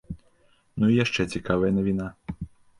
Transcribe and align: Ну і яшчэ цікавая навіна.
Ну 0.79 0.89
і 0.95 0.97
яшчэ 1.03 1.27
цікавая 1.37 1.71
навіна. 1.79 2.13